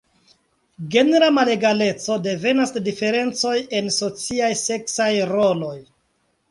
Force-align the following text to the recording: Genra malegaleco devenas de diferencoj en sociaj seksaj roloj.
Genra 0.95 1.27
malegaleco 1.35 2.17
devenas 2.29 2.73
de 2.79 2.83
diferencoj 2.89 3.55
en 3.83 3.93
sociaj 4.01 4.53
seksaj 4.67 5.13
roloj. 5.37 5.81